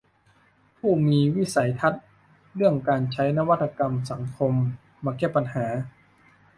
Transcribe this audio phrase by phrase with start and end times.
[0.77, 2.03] ผู้มีวิสัยทัศน์
[2.55, 4.53] เรื่องการใช้นวัตกรรมสังคม
[5.03, 5.65] มาแก้ปัญหา